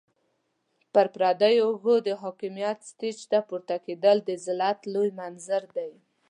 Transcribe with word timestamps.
پر 0.93 1.07
پردو 1.15 1.51
اوږو 1.63 1.95
د 2.07 2.09
حاکميت 2.21 2.79
سټېج 2.91 3.19
ته 3.31 3.39
پورته 3.47 3.75
کېدل 3.85 4.17
د 4.23 4.29
ذلت 4.45 4.79
لوی 4.93 5.11
منظر 5.19 5.63
دی. 5.77 5.91